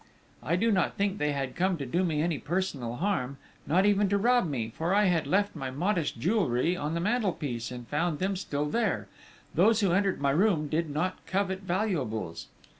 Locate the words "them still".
8.17-8.65